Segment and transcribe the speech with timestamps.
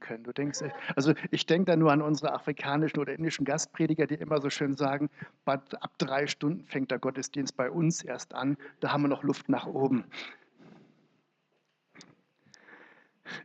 [0.00, 0.24] können.
[0.24, 0.60] Du denkst,
[0.94, 4.76] also ich denke da nur an unsere afrikanischen oder indischen Gastprediger, die immer so schön
[4.76, 5.10] sagen,
[5.44, 9.48] ab drei Stunden fängt der Gottesdienst bei uns erst an, da haben wir noch Luft
[9.48, 10.04] nach oben.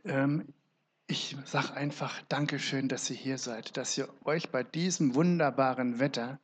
[0.04, 0.52] Ähm,
[1.06, 6.40] ich sage einfach Dankeschön, dass ihr hier seid, dass ihr euch bei diesem wunderbaren Wetter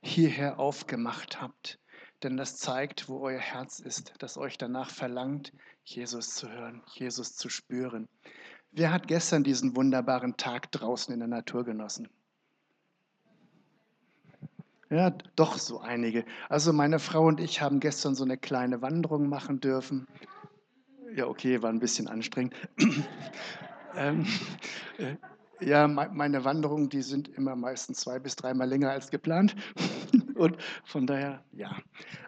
[0.00, 1.80] hierher aufgemacht habt.
[2.22, 5.52] Denn das zeigt, wo euer Herz ist, das euch danach verlangt,
[5.84, 8.08] Jesus zu hören, Jesus zu spüren.
[8.76, 12.10] Wer hat gestern diesen wunderbaren Tag draußen in der Natur genossen?
[14.90, 16.26] Ja, doch so einige.
[16.50, 20.06] Also meine Frau und ich haben gestern so eine kleine Wanderung machen dürfen.
[21.14, 22.54] Ja, okay, war ein bisschen anstrengend.
[23.96, 24.26] ähm,
[24.98, 25.16] äh,
[25.64, 29.56] ja, meine Wanderungen, die sind immer meistens zwei bis dreimal länger als geplant.
[30.36, 31.74] Und von daher, ja.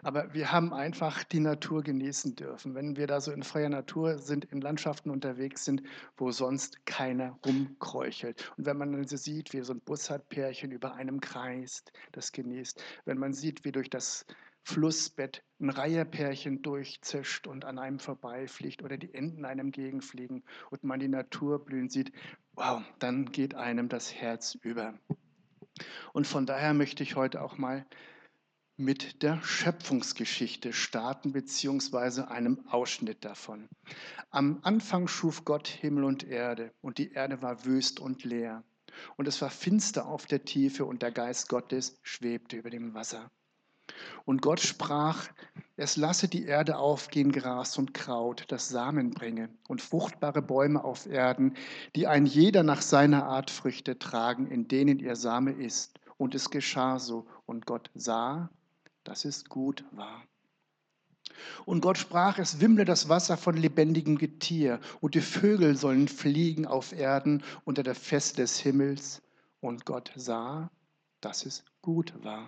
[0.03, 2.75] Aber wir haben einfach die Natur genießen dürfen.
[2.75, 5.83] Wenn wir da so in freier Natur sind, in Landschaften unterwegs sind,
[6.17, 8.51] wo sonst keiner rumkräuchelt.
[8.57, 12.83] Und wenn man dann so sieht, wie so ein Bussardpärchen über einem kreist, das genießt.
[13.05, 14.25] Wenn man sieht, wie durch das
[14.63, 20.99] Flussbett ein Reiherpärchen durchzischt und an einem vorbeifliegt oder die Enten einem gegenfliegen und man
[20.99, 22.11] die Natur blühen sieht,
[22.53, 24.93] wow, dann geht einem das Herz über.
[26.13, 27.85] Und von daher möchte ich heute auch mal
[28.79, 33.67] mit der Schöpfungsgeschichte starten, beziehungsweise einem Ausschnitt davon.
[34.29, 38.63] Am Anfang schuf Gott Himmel und Erde, und die Erde war wüst und leer.
[39.17, 43.29] Und es war finster auf der Tiefe, und der Geist Gottes schwebte über dem Wasser.
[44.25, 45.27] Und Gott sprach,
[45.75, 51.05] es lasse die Erde aufgehen, Gras und Kraut, das Samen bringe, und fruchtbare Bäume auf
[51.05, 51.55] Erden,
[51.95, 55.99] die ein jeder nach seiner Art Früchte tragen, in denen ihr Same ist.
[56.17, 57.25] Und es geschah so.
[57.45, 58.49] Und Gott sah,
[59.03, 60.23] dass es gut war.
[61.65, 66.65] Und Gott sprach, es wimmle das Wasser von lebendigem Getier, und die Vögel sollen fliegen
[66.65, 69.21] auf Erden unter der Fest des Himmels.
[69.61, 70.69] Und Gott sah,
[71.21, 72.47] dass es gut war.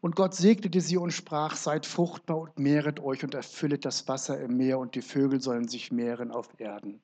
[0.00, 4.40] Und Gott segnete sie und sprach, seid fruchtbar und mehret euch und erfüllet das Wasser
[4.40, 7.02] im Meer und die Vögel sollen sich mehren auf Erden.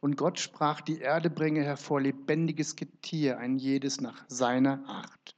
[0.00, 5.36] Und Gott sprach, die Erde bringe hervor lebendiges Getier, ein jedes nach seiner Art.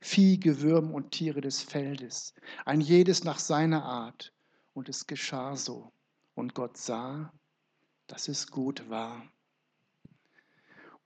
[0.00, 2.34] Vieh, Gewürm und Tiere des Feldes,
[2.64, 4.32] ein jedes nach seiner Art.
[4.72, 5.92] Und es geschah so.
[6.34, 7.32] Und Gott sah,
[8.06, 9.22] dass es gut war.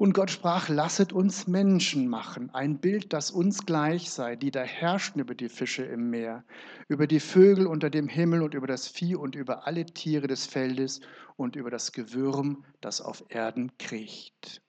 [0.00, 4.62] Und Gott sprach, lasset uns Menschen machen, ein Bild, das uns gleich sei, die da
[4.62, 6.42] herrschen über die Fische im Meer,
[6.88, 10.46] über die Vögel unter dem Himmel und über das Vieh und über alle Tiere des
[10.46, 11.02] Feldes
[11.36, 14.62] und über das Gewürm, das auf Erden kriecht.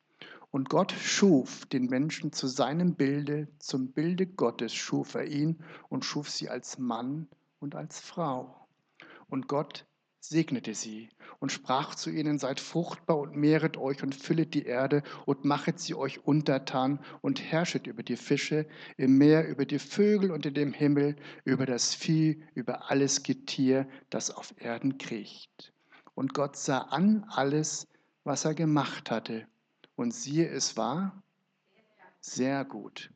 [0.52, 6.04] Und Gott schuf den Menschen zu seinem Bilde, zum Bilde Gottes schuf er ihn und
[6.04, 7.30] schuf sie als Mann
[7.62, 8.68] und als Frau.
[9.30, 9.86] Und Gott
[10.22, 11.10] segnete sie
[11.40, 15.80] und sprach zu ihnen, seid fruchtbar und mehret euch und füllet die Erde und machet
[15.80, 18.68] sie euch untertan und herrschet über die Fische
[18.98, 23.90] im Meer, über die Vögel und in dem Himmel, über das Vieh, über alles Getier,
[24.12, 25.74] das auf Erden kriecht.
[26.14, 27.88] Und Gott sah an alles,
[28.24, 29.48] was er gemacht hatte.
[29.96, 31.24] Und siehe, es war
[32.20, 33.10] sehr gut.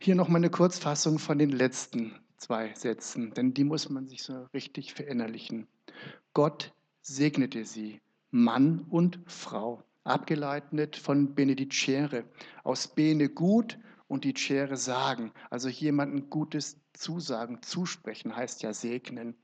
[0.00, 4.22] Hier noch mal eine Kurzfassung von den letzten zwei Sätzen, denn die muss man sich
[4.22, 5.66] so richtig verinnerlichen.
[6.32, 6.72] Gott
[7.02, 8.00] segnete sie,
[8.30, 12.24] Mann und Frau, abgeleitet von benedicere,
[12.64, 13.78] aus bene gut
[14.08, 19.36] und dicere sagen, also jemandem Gutes zusagen, zusprechen heißt ja segnen.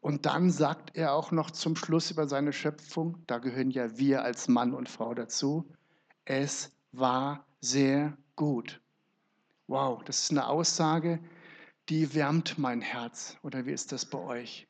[0.00, 4.22] Und dann sagt er auch noch zum Schluss über seine Schöpfung, da gehören ja wir
[4.22, 5.68] als Mann und Frau dazu,
[6.24, 8.80] es war sehr gut.
[9.66, 11.20] Wow, das ist eine Aussage,
[11.88, 13.36] die wärmt mein Herz.
[13.42, 14.66] Oder wie ist das bei euch?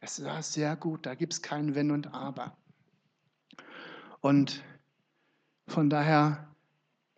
[0.00, 2.56] Es ist sehr gut, da gibt es kein Wenn und Aber.
[4.20, 4.62] Und
[5.66, 6.54] von daher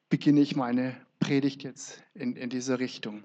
[0.08, 3.24] beginne ich meine Predigt jetzt in, in diese Richtung.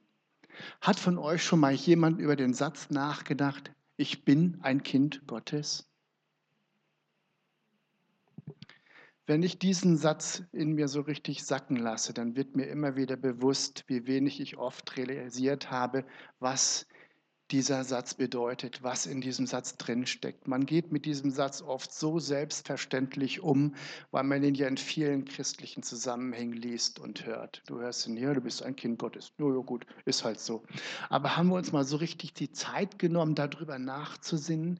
[0.81, 5.87] Hat von euch schon mal jemand über den Satz nachgedacht, ich bin ein Kind Gottes?
[9.27, 13.17] Wenn ich diesen Satz in mir so richtig sacken lasse, dann wird mir immer wieder
[13.17, 16.05] bewusst, wie wenig ich oft realisiert habe,
[16.39, 16.85] was
[17.51, 20.47] dieser Satz bedeutet, was in diesem Satz drinsteckt.
[20.47, 23.75] Man geht mit diesem Satz oft so selbstverständlich um,
[24.11, 27.63] weil man ihn ja in vielen christlichen Zusammenhängen liest und hört.
[27.67, 29.31] Du hörst ihn hier, du bist ein Kind Gottes.
[29.37, 30.63] No, ja, gut, ist halt so.
[31.09, 34.79] Aber haben wir uns mal so richtig die Zeit genommen, darüber nachzusinnen?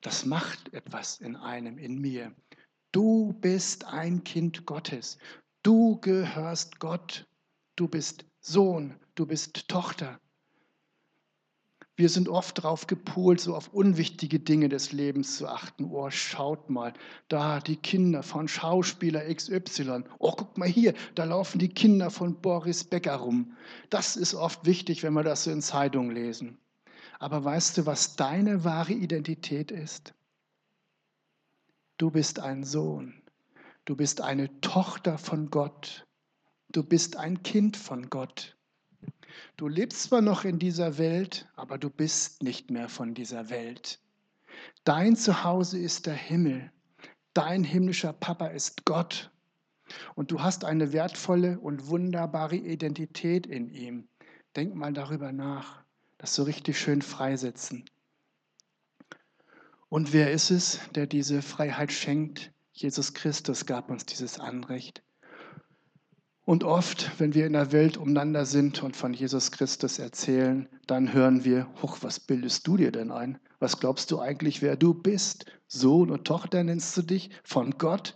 [0.00, 2.32] Das macht etwas in einem, in mir.
[2.90, 5.18] Du bist ein Kind Gottes.
[5.62, 7.26] Du gehörst Gott.
[7.76, 8.94] Du bist Sohn.
[9.14, 10.18] Du bist Tochter.
[11.96, 15.84] Wir sind oft darauf gepolt, so auf unwichtige Dinge des Lebens zu achten.
[15.90, 16.94] Oh, schaut mal,
[17.26, 20.04] da die Kinder von Schauspieler XY.
[20.20, 23.56] Oh, guck mal hier, da laufen die Kinder von Boris Becker rum.
[23.90, 26.56] Das ist oft wichtig, wenn wir das so in Zeitungen lesen.
[27.18, 30.14] Aber weißt du, was deine wahre Identität ist?
[31.98, 33.20] Du bist ein Sohn.
[33.84, 36.06] Du bist eine Tochter von Gott.
[36.70, 38.56] Du bist ein Kind von Gott.
[39.56, 43.98] Du lebst zwar noch in dieser Welt, aber du bist nicht mehr von dieser Welt.
[44.84, 46.70] Dein Zuhause ist der Himmel.
[47.34, 49.32] Dein himmlischer Papa ist Gott.
[50.14, 54.06] Und du hast eine wertvolle und wunderbare Identität in ihm.
[54.54, 55.82] Denk mal darüber nach.
[56.18, 57.86] Das so richtig schön freisetzen.
[59.88, 62.52] Und wer ist es, der diese Freiheit schenkt?
[62.72, 65.02] Jesus Christus gab uns dieses Anrecht.
[66.44, 71.12] Und oft, wenn wir in der Welt umeinander sind und von Jesus Christus erzählen, dann
[71.12, 73.38] hören wir, hoch, was bildest du dir denn ein?
[73.58, 75.44] Was glaubst du eigentlich, wer du bist?
[75.66, 78.14] Sohn und Tochter nennst du dich von Gott?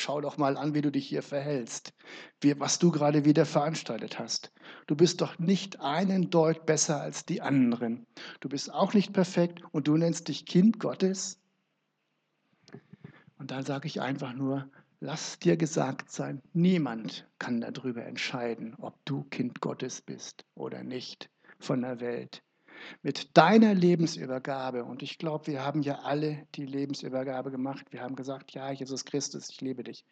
[0.00, 1.92] Schau doch mal an, wie du dich hier verhältst,
[2.40, 4.50] wie, was du gerade wieder veranstaltet hast.
[4.86, 8.06] Du bist doch nicht einen Deut besser als die anderen.
[8.40, 11.38] Du bist auch nicht perfekt und du nennst dich Kind Gottes.
[13.36, 14.70] Und dann sage ich einfach nur,
[15.02, 21.30] Lass dir gesagt sein, niemand kann darüber entscheiden, ob du Kind Gottes bist oder nicht
[21.58, 22.42] von der Welt.
[23.02, 28.16] Mit deiner Lebensübergabe, und ich glaube, wir haben ja alle die Lebensübergabe gemacht, wir haben
[28.16, 30.04] gesagt, ja, Jesus Christus, ich liebe dich,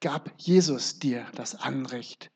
[0.00, 2.30] gab Jesus dir das Anrecht,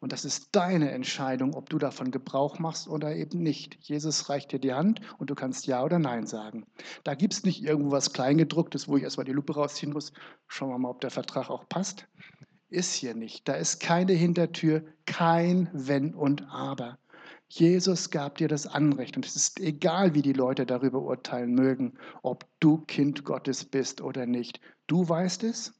[0.00, 3.76] und das ist deine Entscheidung, ob du davon Gebrauch machst oder eben nicht.
[3.82, 6.66] Jesus reicht dir die Hand und du kannst Ja oder Nein sagen.
[7.04, 10.12] Da gibt es nicht irgendwo was Kleingedrucktes, wo ich erstmal die Lupe rausziehen muss.
[10.48, 12.08] Schauen wir mal, ob der Vertrag auch passt.
[12.70, 13.46] Ist hier nicht.
[13.46, 16.98] Da ist keine Hintertür, kein Wenn und Aber.
[17.52, 21.98] Jesus gab dir das Anrecht und es ist egal, wie die Leute darüber urteilen mögen,
[22.22, 24.60] ob du Kind Gottes bist oder nicht.
[24.86, 25.74] Du weißt es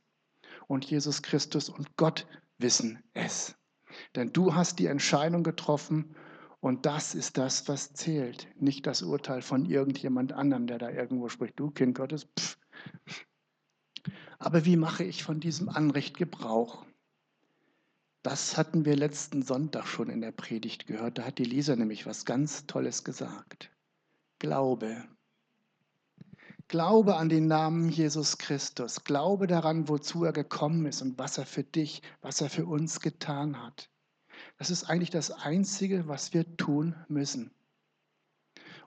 [0.67, 2.26] und Jesus Christus und Gott
[2.58, 3.55] wissen es.
[4.17, 6.17] Denn du hast die Entscheidung getroffen
[6.58, 8.49] und das ist das, was zählt.
[8.58, 11.58] Nicht das Urteil von irgendjemand anderem, der da irgendwo spricht.
[11.61, 12.58] Du, Kind Gottes, pff.
[14.40, 16.84] Aber wie mache ich von diesem Anrecht Gebrauch?
[18.22, 21.17] Das hatten wir letzten Sonntag schon in der Predigt gehört.
[21.17, 23.70] Da hat die Lisa nämlich was ganz Tolles gesagt.
[24.38, 25.08] Glaube.
[26.69, 29.05] Glaube an den Namen Jesus Christus.
[29.05, 33.00] Glaube daran, wozu er gekommen ist und was er für dich, was er für uns
[33.00, 33.88] getan hat.
[34.58, 37.50] Das ist eigentlich das Einzige, was wir tun müssen,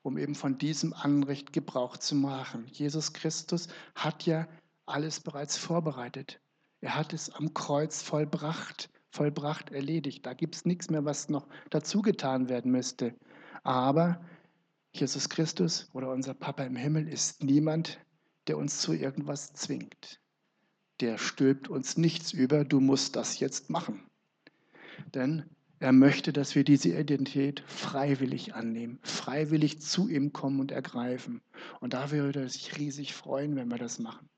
[0.04, 2.68] um eben von diesem Anrecht Gebrauch zu machen.
[2.72, 4.48] Jesus Christus hat ja
[4.86, 6.40] alles bereits vorbereitet.
[6.82, 10.26] Er hat es am Kreuz vollbracht, vollbracht, erledigt.
[10.26, 13.16] Da gibt es nichts mehr, was noch dazu getan werden müsste.
[13.64, 14.26] Aber
[14.92, 18.00] Jesus Christus oder unser Papa im Himmel ist niemand,
[18.48, 20.20] der uns zu irgendwas zwingt.
[21.00, 24.04] Der stülpt uns nichts über, du musst das jetzt machen.
[25.14, 25.46] Denn
[25.80, 31.42] er möchte, dass wir diese Identität freiwillig annehmen, freiwillig zu ihm kommen und ergreifen.
[31.82, 34.30] Und da würde er sich riesig freuen, wenn wir das machen.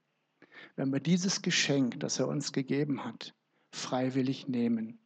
[0.75, 3.35] Wenn wir dieses Geschenk, das er uns gegeben hat,
[3.75, 4.99] freiwillig nehmen.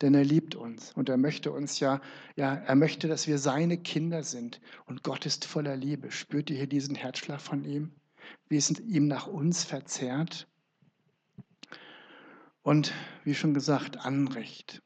[0.00, 2.00] Denn er liebt uns und er möchte uns ja,
[2.36, 4.60] ja, er möchte, dass wir seine Kinder sind.
[4.86, 6.10] Und Gott ist voller Liebe.
[6.10, 7.92] Spürt ihr hier diesen Herzschlag von ihm?
[8.48, 10.46] Wie es ihm nach uns verzerrt?
[12.62, 12.92] Und
[13.24, 14.82] wie schon gesagt, Anrecht.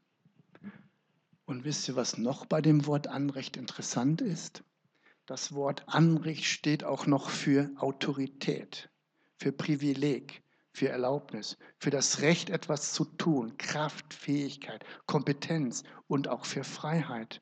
[1.45, 4.65] Und wisst ihr, was noch bei dem Wort Anrecht interessant ist?
[5.27, 8.91] Das Wort Anrecht steht auch noch für Autorität,
[9.39, 10.43] für Privileg
[10.77, 17.41] für Erlaubnis, für das Recht, etwas zu tun, Kraft, Fähigkeit, Kompetenz und auch für Freiheit.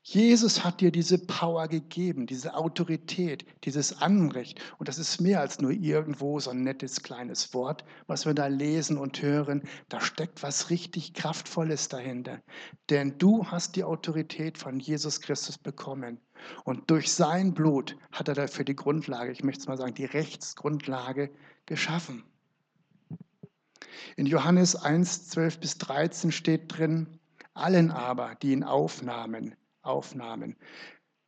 [0.00, 4.58] Jesus hat dir diese Power gegeben, diese Autorität, dieses Anrecht.
[4.78, 8.46] Und das ist mehr als nur irgendwo so ein nettes kleines Wort, was wir da
[8.46, 9.62] lesen und hören.
[9.90, 12.40] Da steckt was richtig Kraftvolles dahinter.
[12.88, 16.22] Denn du hast die Autorität von Jesus Christus bekommen.
[16.64, 20.06] Und durch sein Blut hat er dafür die Grundlage, ich möchte es mal sagen, die
[20.06, 21.30] Rechtsgrundlage
[21.68, 22.24] geschaffen.
[24.16, 27.20] In Johannes 1, 12 bis 13 steht drin,
[27.54, 30.56] allen aber, die ihn aufnahmen, aufnahmen,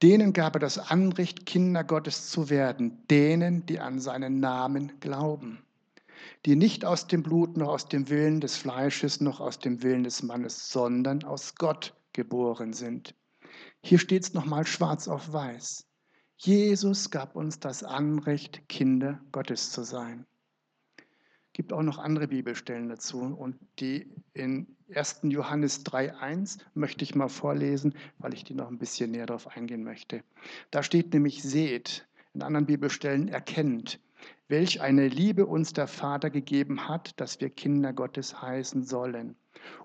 [0.03, 5.63] denen gab er das Anrecht, Kinder Gottes zu werden, denen, die an seinen Namen glauben,
[6.47, 10.03] die nicht aus dem Blut noch aus dem Willen des Fleisches noch aus dem Willen
[10.03, 13.15] des Mannes, sondern aus Gott geboren sind.
[13.83, 15.87] Hier steht es nochmal schwarz auf weiß.
[16.37, 20.27] Jesus gab uns das Anrecht, Kinder Gottes zu sein.
[21.61, 23.21] Gibt auch noch andere Bibelstellen dazu.
[23.21, 25.21] Und die in 1.
[25.25, 29.85] Johannes 3.1 möchte ich mal vorlesen, weil ich die noch ein bisschen näher darauf eingehen
[29.85, 30.25] möchte.
[30.71, 34.01] Da steht nämlich, seht, in anderen Bibelstellen erkennt,
[34.49, 39.37] welch eine Liebe uns der Vater gegeben hat, dass wir Kinder Gottes heißen sollen.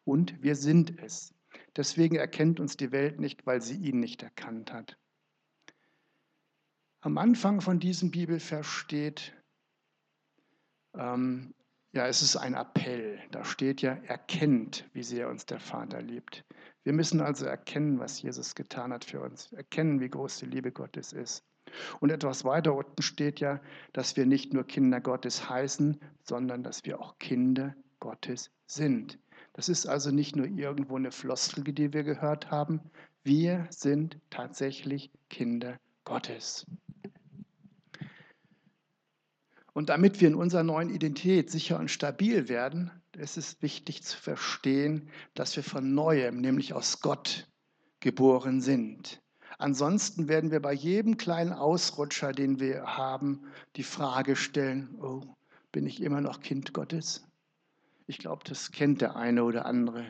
[0.06, 1.34] Und wir sind es.
[1.76, 4.98] Deswegen erkennt uns die Welt nicht, weil sie ihn nicht erkannt hat.
[7.02, 9.34] Am Anfang von diesem Bibelvers steht,
[10.98, 11.54] ähm,
[11.96, 13.20] ja, es ist ein Appell.
[13.32, 16.44] Da steht ja, erkennt, wie sehr uns der Vater liebt.
[16.84, 19.54] Wir müssen also erkennen, was Jesus getan hat für uns.
[19.54, 21.46] Erkennen, wie groß die Liebe Gottes ist.
[22.02, 23.62] Und etwas weiter unten steht ja,
[23.94, 29.18] dass wir nicht nur Kinder Gottes heißen, sondern dass wir auch Kinder Gottes sind.
[29.54, 32.82] Das ist also nicht nur irgendwo eine Floskel, die wir gehört haben.
[33.24, 36.68] Wir sind tatsächlich Kinder Gottes.
[39.76, 44.18] Und damit wir in unserer neuen Identität sicher und stabil werden, ist es wichtig zu
[44.18, 47.50] verstehen, dass wir von neuem, nämlich aus Gott,
[48.00, 49.22] geboren sind.
[49.58, 55.24] Ansonsten werden wir bei jedem kleinen Ausrutscher, den wir haben, die Frage stellen, oh,
[55.74, 57.28] bin ich immer noch Kind Gottes?
[58.08, 60.06] Ich glaube, das kennt der eine oder andere.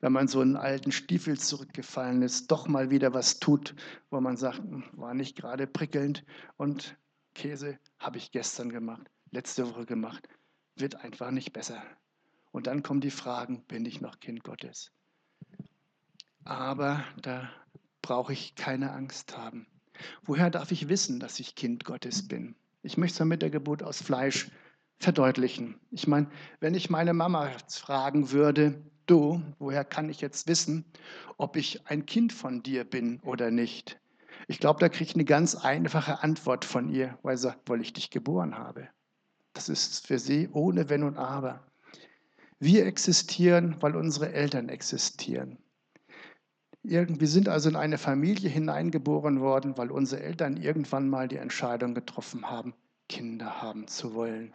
[0.00, 3.74] Wenn man so einen alten Stiefel zurückgefallen ist, doch mal wieder was tut,
[4.08, 6.24] wo man sagt, hm, war nicht gerade prickelnd
[6.56, 6.96] und
[7.34, 10.28] Käse habe ich gestern gemacht, letzte Woche gemacht,
[10.76, 11.82] wird einfach nicht besser.
[12.52, 14.90] Und dann kommen die Fragen, bin ich noch Kind Gottes?
[16.44, 17.50] Aber da
[18.02, 19.66] brauche ich keine Angst haben.
[20.22, 22.54] Woher darf ich wissen, dass ich Kind Gottes bin?
[22.82, 24.50] Ich möchte es mit der Geburt aus Fleisch
[24.98, 25.78] verdeutlichen.
[25.90, 30.84] Ich meine, wenn ich meine Mama fragen würde, du, woher kann ich jetzt wissen,
[31.36, 33.98] ob ich ein Kind von dir bin oder nicht?
[34.50, 37.80] Ich glaube, da kriege ich eine ganz einfache Antwort von ihr, weil sie sagt, weil
[37.80, 38.88] ich dich geboren habe.
[39.52, 41.64] Das ist für sie ohne Wenn und Aber.
[42.58, 45.58] Wir existieren, weil unsere Eltern existieren.
[46.82, 51.94] Wir sind also in eine Familie hineingeboren worden, weil unsere Eltern irgendwann mal die Entscheidung
[51.94, 52.74] getroffen haben,
[53.08, 54.52] Kinder haben zu wollen.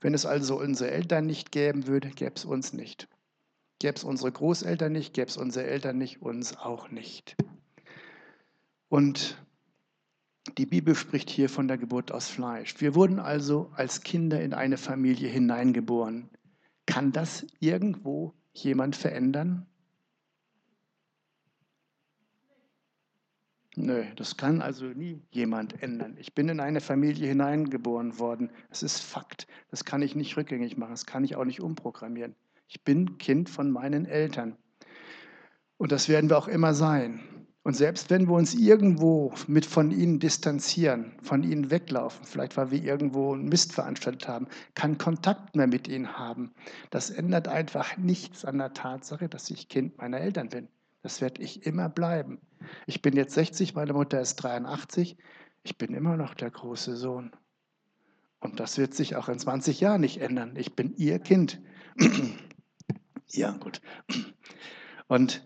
[0.00, 3.08] Wenn es also unsere Eltern nicht geben würde, gäbe es uns nicht.
[3.78, 7.36] Gäbe es unsere Großeltern nicht, gäbe es unsere Eltern nicht, uns auch nicht.
[8.88, 9.44] Und
[10.58, 12.80] die Bibel spricht hier von der Geburt aus Fleisch.
[12.80, 16.28] Wir wurden also als Kinder in eine Familie hineingeboren.
[16.86, 19.66] Kann das irgendwo jemand verändern?
[23.76, 26.16] Nö, das kann also nie jemand ändern.
[26.18, 28.50] Ich bin in eine Familie hineingeboren worden.
[28.70, 29.48] Es ist Fakt.
[29.70, 30.92] Das kann ich nicht rückgängig machen.
[30.92, 32.36] Das kann ich auch nicht umprogrammieren.
[32.68, 34.56] Ich bin Kind von meinen Eltern.
[35.76, 37.20] Und das werden wir auch immer sein.
[37.64, 42.70] Und selbst wenn wir uns irgendwo mit von ihnen distanzieren, von ihnen weglaufen, vielleicht weil
[42.70, 46.52] wir irgendwo einen Mist veranstaltet haben, keinen Kontakt mehr mit ihnen haben,
[46.90, 50.68] das ändert einfach nichts an der Tatsache, dass ich Kind meiner Eltern bin.
[51.02, 52.38] Das werde ich immer bleiben.
[52.86, 55.16] Ich bin jetzt 60, meine Mutter ist 83.
[55.62, 57.32] Ich bin immer noch der große Sohn.
[58.40, 60.54] Und das wird sich auch in 20 Jahren nicht ändern.
[60.56, 61.62] Ich bin ihr Kind.
[63.30, 63.80] ja, gut.
[65.08, 65.42] Und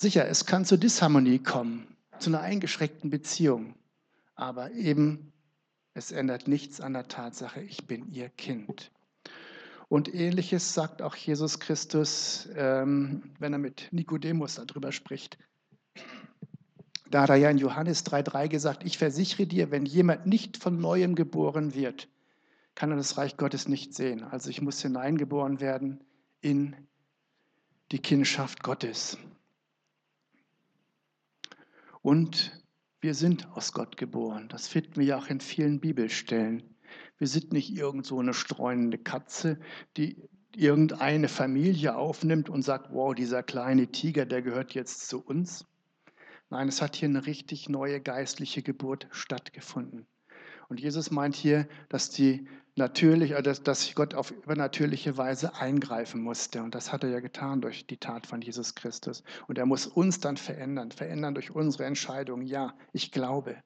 [0.00, 3.74] Sicher, es kann zu Disharmonie kommen, zu einer eingeschränkten Beziehung,
[4.36, 5.32] aber eben
[5.92, 8.92] es ändert nichts an der Tatsache, ich bin ihr Kind.
[9.88, 15.36] Und ähnliches sagt auch Jesus Christus, ähm, wenn er mit Nikodemus darüber spricht.
[17.10, 20.78] Da hat er ja in Johannes 3,3 gesagt, ich versichere dir, wenn jemand nicht von
[20.78, 22.06] neuem geboren wird,
[22.76, 24.22] kann er das Reich Gottes nicht sehen.
[24.22, 26.04] Also ich muss hineingeboren werden
[26.40, 26.76] in
[27.90, 29.18] die Kindschaft Gottes.
[32.08, 32.58] Und
[33.02, 34.48] wir sind aus Gott geboren.
[34.48, 36.62] Das finden wir ja auch in vielen Bibelstellen.
[37.18, 39.60] Wir sind nicht irgend so eine streunende Katze,
[39.98, 40.16] die
[40.56, 45.66] irgendeine Familie aufnimmt und sagt, wow, dieser kleine Tiger, der gehört jetzt zu uns.
[46.48, 50.06] Nein, es hat hier eine richtig neue geistliche Geburt stattgefunden.
[50.70, 52.48] Und Jesus meint hier, dass die
[52.78, 56.62] natürlich, äh, dass, dass Gott auf übernatürliche Weise eingreifen musste.
[56.62, 59.22] Und das hat er ja getan durch die Tat von Jesus Christus.
[59.46, 62.42] Und er muss uns dann verändern, verändern durch unsere Entscheidung.
[62.42, 63.56] Ja, ich glaube.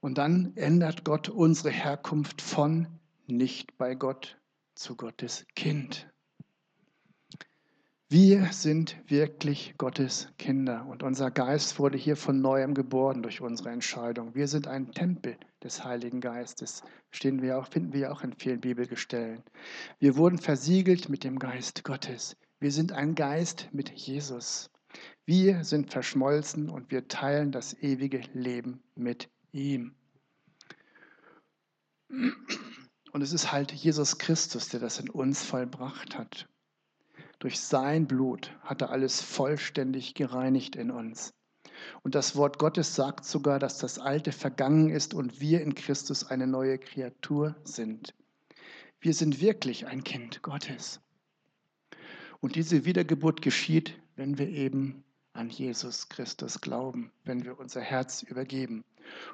[0.00, 2.86] Und dann ändert Gott unsere Herkunft von
[3.26, 4.38] nicht bei Gott
[4.74, 6.08] zu Gottes Kind.
[8.16, 13.70] Wir sind wirklich Gottes Kinder und unser Geist wurde hier von neuem geboren durch unsere
[13.70, 14.36] Entscheidung.
[14.36, 18.60] Wir sind ein Tempel des Heiligen Geistes, stehen wir auch, finden wir auch in vielen
[18.60, 19.42] Bibelgestellen.
[19.98, 22.36] Wir wurden versiegelt mit dem Geist Gottes.
[22.60, 24.70] Wir sind ein Geist mit Jesus.
[25.26, 29.96] Wir sind verschmolzen und wir teilen das ewige Leben mit ihm.
[32.08, 36.46] Und es ist halt Jesus Christus, der das in uns vollbracht hat.
[37.38, 41.34] Durch sein Blut hat er alles vollständig gereinigt in uns.
[42.02, 46.24] Und das Wort Gottes sagt sogar, dass das Alte vergangen ist und wir in Christus
[46.24, 48.14] eine neue Kreatur sind.
[49.00, 51.00] Wir sind wirklich ein Kind Gottes.
[52.40, 58.22] Und diese Wiedergeburt geschieht, wenn wir eben an Jesus Christus glauben, wenn wir unser Herz
[58.22, 58.84] übergeben.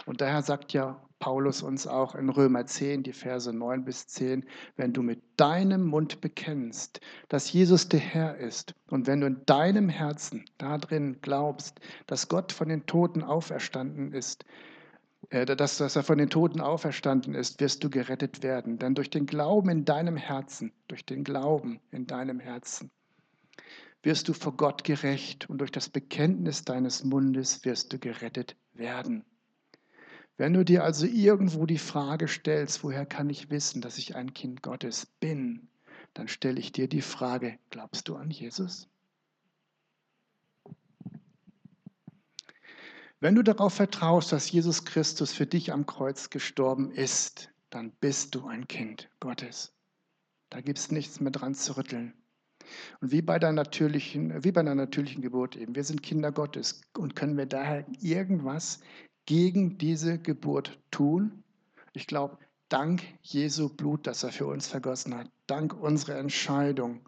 [0.06, 4.44] Und daher sagt ja Paulus uns auch in Römer 10, die Verse 9 bis 10,
[4.76, 9.44] wenn du mit deinem Mund bekennst, dass Jesus der Herr ist und wenn du in
[9.46, 14.44] deinem Herzen darin glaubst, dass Gott von den Toten auferstanden ist,
[15.28, 18.78] äh, dass, dass er von den Toten auferstanden ist, wirst du gerettet werden.
[18.78, 22.90] Denn durch den Glauben in deinem Herzen, durch den Glauben in deinem Herzen,
[24.02, 29.24] wirst du vor Gott gerecht und durch das Bekenntnis deines Mundes wirst du gerettet werden.
[30.36, 34.32] Wenn du dir also irgendwo die Frage stellst, woher kann ich wissen, dass ich ein
[34.32, 35.68] Kind Gottes bin,
[36.14, 38.88] dann stelle ich dir die Frage, glaubst du an Jesus?
[43.20, 48.34] Wenn du darauf vertraust, dass Jesus Christus für dich am Kreuz gestorben ist, dann bist
[48.34, 49.74] du ein Kind Gottes.
[50.48, 52.14] Da gibt es nichts mehr dran zu rütteln.
[53.00, 56.82] Und wie bei, der natürlichen, wie bei einer natürlichen Geburt eben, wir sind Kinder Gottes
[56.96, 58.80] und können wir daher irgendwas
[59.26, 61.42] gegen diese Geburt tun?
[61.92, 67.00] Ich glaube, dank Jesu Blut, das er für uns vergossen hat, dank unserer Entscheidung,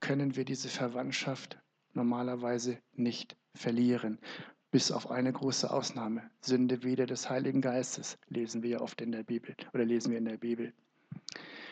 [0.00, 1.58] können wir diese Verwandtschaft
[1.94, 4.18] normalerweise nicht verlieren.
[4.70, 6.22] Bis auf eine große Ausnahme.
[6.40, 10.26] Sünde wieder des Heiligen Geistes lesen wir oft in der Bibel oder lesen wir in
[10.26, 10.72] der Bibel.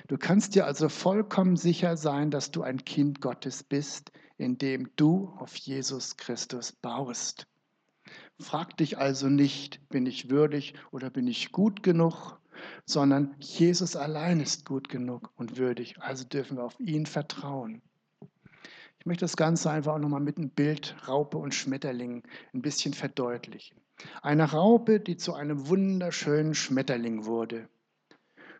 [0.07, 5.35] Du kannst dir also vollkommen sicher sein, dass du ein Kind Gottes bist, indem du
[5.38, 7.47] auf Jesus Christus baust.
[8.40, 12.40] Frag dich also nicht, bin ich würdig oder bin ich gut genug,
[12.87, 16.00] sondern Jesus allein ist gut genug und würdig.
[16.00, 17.83] Also dürfen wir auf ihn vertrauen.
[19.00, 22.95] Ich möchte das Ganze einfach auch nochmal mit einem Bild Raupe und Schmetterling ein bisschen
[22.95, 23.81] verdeutlichen.
[24.23, 27.69] Eine Raupe, die zu einem wunderschönen Schmetterling wurde.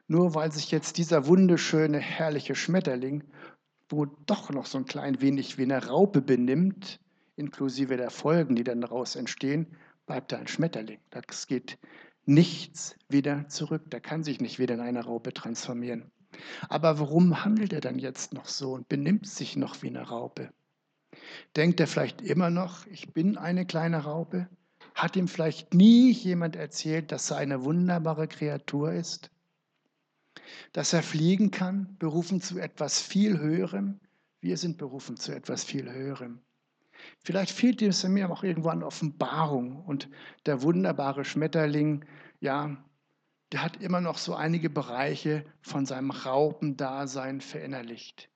[0.08, 3.24] Nur weil sich jetzt dieser wunderschöne, herrliche Schmetterling,
[3.90, 6.98] wo doch noch so ein klein wenig wie eine Raupe benimmt,
[7.37, 10.98] inklusive der Folgen, die dann daraus entstehen, bleibt er ein Schmetterling.
[11.11, 11.78] Das geht
[12.24, 13.90] nichts wieder zurück.
[13.90, 16.11] Der kann sich nicht wieder in eine Raupe transformieren.
[16.70, 20.50] Aber warum handelt er dann jetzt noch so und benimmt sich noch wie eine Raupe?
[21.54, 24.48] Denkt er vielleicht immer noch, ich bin eine kleine Raupe?
[24.94, 29.30] Hat ihm vielleicht nie jemand erzählt, dass er eine wunderbare Kreatur ist?
[30.72, 34.01] Dass er fliegen kann, berufen zu etwas viel Höherem?
[34.40, 36.40] Wir sind berufen zu etwas viel Höherem.
[37.20, 40.09] Vielleicht fehlt es mir auch irgendwo an Offenbarung und
[40.46, 42.05] der wunderbare Schmetterling,
[42.40, 42.77] ja,
[43.53, 48.29] der hat immer noch so einige Bereiche von seinem Raupendasein verinnerlicht.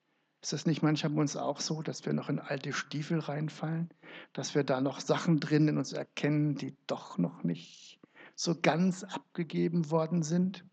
[0.42, 3.90] Ist das nicht manchmal bei uns auch so, dass wir noch in alte Stiefel reinfallen?
[4.32, 8.00] Dass wir da noch Sachen drin in uns erkennen, die doch noch nicht
[8.34, 10.64] so ganz abgegeben worden sind?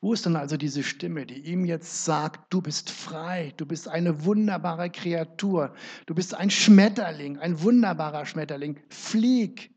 [0.00, 3.88] Wo ist dann also diese Stimme, die ihm jetzt sagt, du bist frei, du bist
[3.88, 5.74] eine wunderbare Kreatur,
[6.06, 9.74] du bist ein Schmetterling, ein wunderbarer Schmetterling, flieg.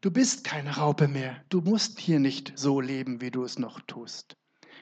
[0.00, 3.80] Du bist keine Raupe mehr, du musst hier nicht so leben, wie du es noch
[3.82, 4.36] tust.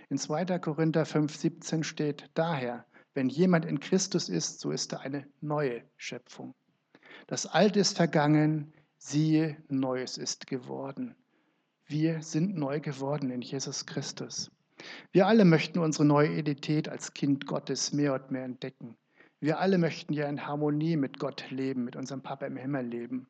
[0.08, 0.58] In 2.
[0.58, 6.54] Korinther 5,17 steht daher, wenn jemand in Christus ist, so ist er eine neue Schöpfung.
[7.26, 11.16] Das Alte ist vergangen, siehe, Neues ist geworden.
[11.88, 14.50] Wir sind neu geworden in Jesus Christus.
[15.12, 18.96] Wir alle möchten unsere neue Identität als Kind Gottes mehr und mehr entdecken.
[19.38, 23.28] Wir alle möchten ja in Harmonie mit Gott leben, mit unserem Papa im Himmel leben.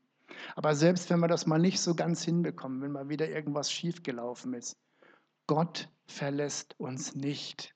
[0.55, 4.55] Aber selbst wenn wir das mal nicht so ganz hinbekommen, wenn mal wieder irgendwas schiefgelaufen
[4.55, 4.79] ist,
[5.47, 7.75] Gott verlässt uns nicht.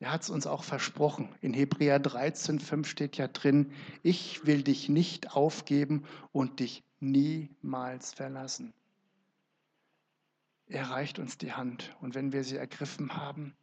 [0.00, 1.28] Er hat es uns auch versprochen.
[1.40, 3.70] In Hebräer 13, 5 steht ja drin,
[4.02, 8.74] ich will dich nicht aufgeben und dich niemals verlassen.
[10.68, 13.56] Er reicht uns die Hand und wenn wir sie ergriffen haben,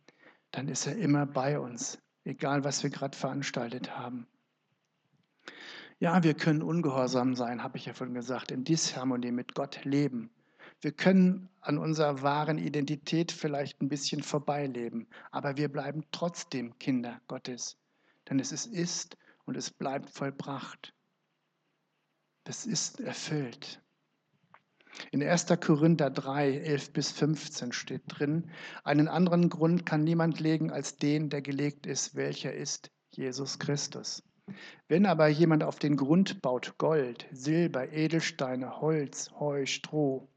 [0.52, 4.28] dann ist er immer bei uns, egal was wir gerade veranstaltet haben.
[6.00, 10.30] Ja, wir können ungehorsam sein, habe ich ja vorhin gesagt, in Disharmonie mit Gott leben.
[10.82, 17.22] Wir können an unserer wahren Identität vielleicht ein bisschen vorbeileben, aber wir bleiben trotzdem Kinder
[17.28, 17.78] Gottes,
[18.30, 20.94] denn es ist und es bleibt vollbracht.
[22.44, 23.82] Das ist erfüllt.
[25.12, 25.47] In 1.
[25.60, 28.51] Korinther 3, 11 bis 15 steht drin,
[28.84, 34.23] einen anderen Grund kann niemand legen als den, der gelegt ist, welcher ist Jesus Christus.
[34.88, 40.27] Wenn aber jemand auf den Grund baut Gold, Silber, Edelsteine, Holz, Heu, Stroh,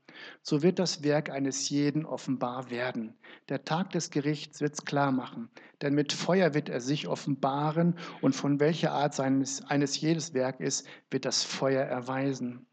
[0.43, 3.19] So wird das Werk eines jeden offenbar werden.
[3.49, 5.51] Der Tag des Gerichts wird es klar machen,
[5.83, 10.61] denn mit Feuer wird er sich offenbaren und von welcher Art seines, eines jedes Werk
[10.61, 12.67] ist, wird das Feuer erweisen.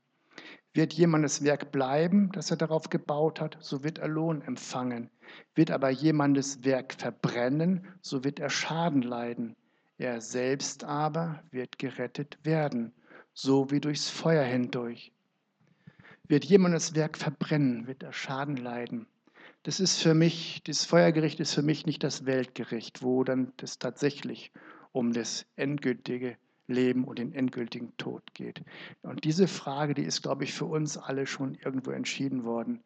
[0.75, 5.11] Wird jemandes Werk bleiben, das er darauf gebaut hat, so wird er Lohn empfangen.
[5.53, 9.55] Wird aber jemandes Werk verbrennen, so wird er Schaden leiden.
[9.99, 12.91] Er selbst aber wird gerettet werden,
[13.33, 15.11] so wie durchs Feuer hindurch.
[16.27, 19.05] Wird jemandes Werk verbrennen, wird er Schaden leiden.
[19.61, 23.77] Das ist für mich, das Feuergericht ist für mich nicht das Weltgericht, wo dann das
[23.77, 24.51] tatsächlich
[24.91, 26.35] um das endgültige
[26.67, 28.63] Leben und den endgültigen Tod geht.
[29.01, 32.81] Und diese Frage, die ist, glaube ich, für uns alle schon irgendwo entschieden worden.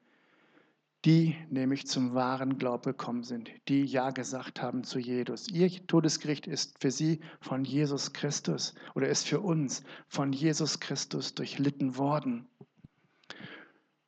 [1.06, 5.48] Die nämlich zum wahren Glauben gekommen sind, die Ja gesagt haben zu Jesus.
[5.48, 11.36] Ihr Todesgericht ist für sie von Jesus Christus oder ist für uns von Jesus Christus
[11.36, 12.48] durchlitten worden.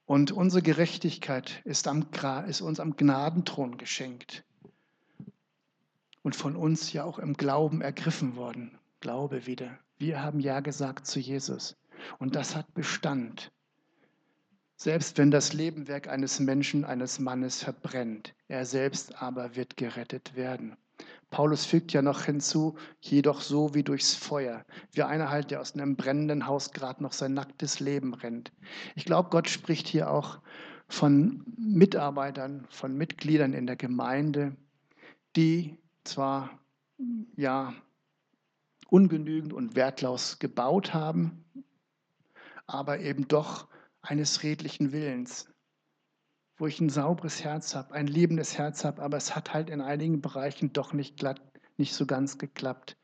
[0.06, 2.08] Und unsere Gerechtigkeit ist, am,
[2.48, 4.44] ist uns am Gnadenthron geschenkt
[6.24, 8.79] und von uns ja auch im Glauben ergriffen worden.
[9.00, 9.80] Glaube wieder.
[9.98, 11.78] Wir haben Ja gesagt zu Jesus.
[12.18, 13.52] Und das hat Bestand.
[14.76, 20.78] Selbst wenn das Lebenwerk eines Menschen, eines Mannes verbrennt, er selbst aber wird gerettet werden.
[21.30, 25.74] Paulus fügt ja noch hinzu, jedoch so wie durchs Feuer, wie einer halt, der aus
[25.74, 28.52] einem brennenden Haus gerade noch sein nacktes Leben rennt.
[28.96, 30.40] Ich glaube, Gott spricht hier auch
[30.88, 34.56] von Mitarbeitern, von Mitgliedern in der Gemeinde,
[35.36, 36.50] die zwar
[37.36, 37.74] ja
[38.90, 41.46] ungenügend und wertlos gebaut haben,
[42.68, 43.68] aber eben doch
[44.02, 45.52] eines redlichen Willens,
[46.58, 49.82] wo ich ein sauberes Herz habe, ein liebendes Herz habe, aber es hat halt in
[49.82, 51.42] einigen Bereichen doch nicht glatt,
[51.78, 52.98] nicht so ganz geklappt.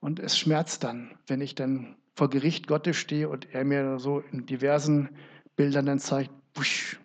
[0.00, 4.20] Und es schmerzt dann, wenn ich dann vor Gericht Gottes stehe und er mir so
[4.20, 5.16] in diversen
[5.56, 7.00] Bildern dann zeigt, wusch,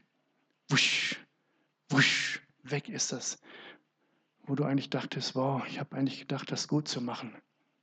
[0.70, 1.20] wusch,
[1.90, 3.40] wusch, weg ist das.
[4.44, 7.36] Wo du eigentlich dachtest, wow, ich habe eigentlich gedacht, das gut zu machen.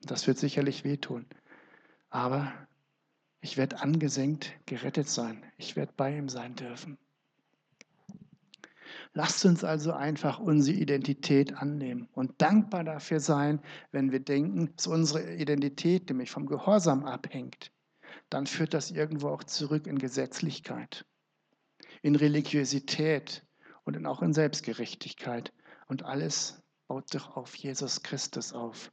[0.04, 1.26] Das wird sicherlich wehtun.
[2.10, 2.52] Aber
[3.40, 5.44] ich werde angesenkt, gerettet sein.
[5.56, 6.98] Ich werde bei ihm sein dürfen.
[9.14, 13.60] Lasst uns also einfach unsere Identität annehmen und dankbar dafür sein,
[13.90, 17.72] wenn wir denken, dass unsere Identität nämlich vom Gehorsam abhängt.
[18.30, 21.04] Dann führt das irgendwo auch zurück in Gesetzlichkeit,
[22.00, 23.44] in Religiosität
[23.84, 25.52] und auch in Selbstgerechtigkeit.
[25.88, 28.90] Und alles baut doch auf Jesus Christus auf.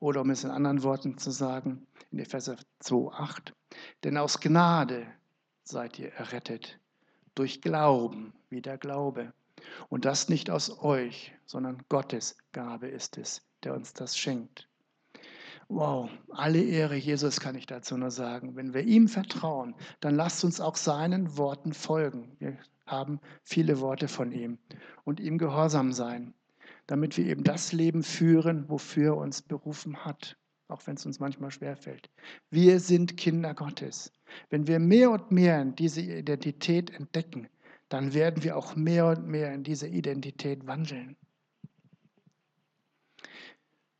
[0.00, 3.52] Oder um es in anderen Worten zu sagen, in Epheser 2,8,
[4.02, 5.06] denn aus Gnade
[5.62, 6.80] seid ihr errettet,
[7.34, 9.32] durch Glauben, wie der Glaube.
[9.90, 14.66] Und das nicht aus euch, sondern Gottes Gabe ist es, der uns das schenkt.
[15.68, 18.56] Wow, alle Ehre Jesus kann ich dazu nur sagen.
[18.56, 22.34] Wenn wir ihm vertrauen, dann lasst uns auch seinen Worten folgen.
[22.38, 24.58] Wir haben viele Worte von ihm
[25.04, 26.34] und ihm gehorsam sein
[26.90, 31.20] damit wir eben das Leben führen, wofür er uns berufen hat, auch wenn es uns
[31.20, 32.10] manchmal schwerfällt.
[32.50, 34.12] Wir sind Kinder Gottes.
[34.48, 37.48] Wenn wir mehr und mehr in diese Identität entdecken,
[37.90, 41.16] dann werden wir auch mehr und mehr in diese Identität wandeln.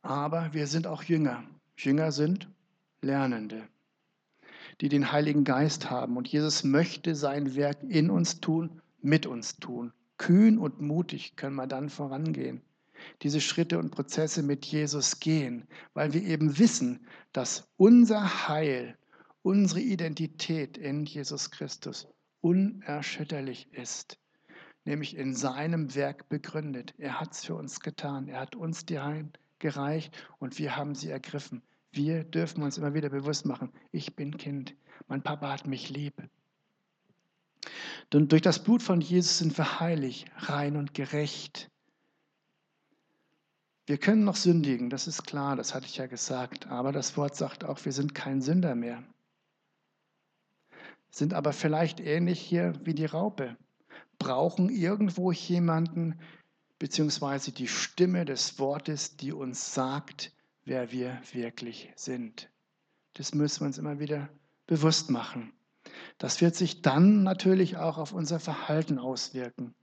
[0.01, 1.45] Aber wir sind auch Jünger.
[1.77, 2.49] Jünger sind
[3.01, 3.69] Lernende,
[4.81, 6.17] die den Heiligen Geist haben.
[6.17, 9.93] Und Jesus möchte sein Werk in uns tun, mit uns tun.
[10.17, 12.61] Kühn und mutig können wir dann vorangehen
[13.21, 18.97] diese Schritte und Prozesse mit Jesus gehen, weil wir eben wissen, dass unser Heil,
[19.41, 22.07] unsere Identität in Jesus Christus
[22.41, 24.17] unerschütterlich ist,
[24.85, 26.93] nämlich in seinem Werk begründet.
[26.97, 30.95] Er hat es für uns getan, er hat uns die Hand gereicht und wir haben
[30.95, 31.61] sie ergriffen.
[31.91, 34.75] Wir dürfen uns immer wieder bewusst machen, ich bin Kind,
[35.07, 36.13] mein Papa hat mich lieb.
[38.13, 41.69] Und durch das Blut von Jesus sind wir heilig, rein und gerecht.
[43.91, 47.35] Wir können noch sündigen, das ist klar, das hatte ich ja gesagt, aber das Wort
[47.35, 49.03] sagt auch, wir sind kein Sünder mehr.
[51.09, 53.57] Sind aber vielleicht ähnlich hier wie die Raupe,
[54.17, 56.17] brauchen irgendwo jemanden,
[56.79, 60.31] beziehungsweise die Stimme des Wortes, die uns sagt,
[60.63, 62.49] wer wir wirklich sind.
[63.15, 64.29] Das müssen wir uns immer wieder
[64.67, 65.51] bewusst machen.
[66.17, 69.75] Das wird sich dann natürlich auch auf unser Verhalten auswirken.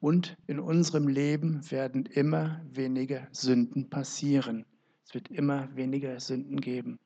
[0.00, 4.64] Und in unserem Leben werden immer weniger Sünden passieren.
[5.04, 6.98] Es wird immer weniger Sünden geben.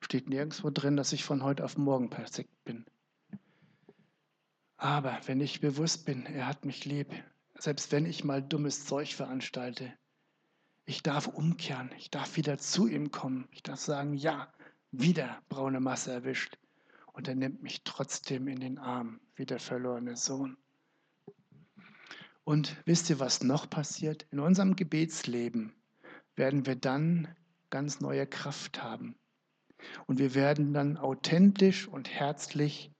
[0.00, 2.84] Steht nirgendwo drin, dass ich von heute auf morgen perfekt bin.
[4.76, 7.12] Aber wenn ich bewusst bin, er hat mich lieb,
[7.58, 9.92] selbst wenn ich mal dummes Zeug veranstalte,
[10.86, 14.52] ich darf umkehren, ich darf wieder zu ihm kommen, ich darf sagen, ja,
[14.90, 16.56] wieder braune Masse erwischt.
[17.12, 20.56] und er nimmt mich trotzdem in den Arm wie der verlorene Sohn.
[22.50, 24.26] Und wisst ihr, was noch passiert?
[24.32, 25.72] In unserem Gebetsleben
[26.34, 27.32] werden wir dann
[27.70, 29.14] ganz neue Kraft haben.
[30.08, 32.90] Und wir werden dann authentisch und herzlich,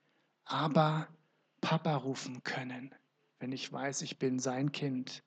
[0.44, 1.08] aber
[1.60, 2.94] Papa rufen können,
[3.40, 5.24] wenn ich weiß, ich bin sein Kind.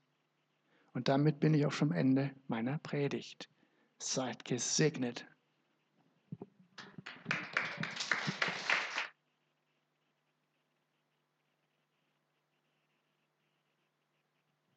[0.93, 3.49] Und damit bin ich auch schon am Ende meiner Predigt.
[3.99, 5.27] Seid gesegnet.